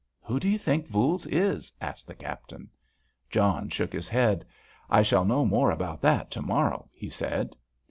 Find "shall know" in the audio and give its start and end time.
5.03-5.45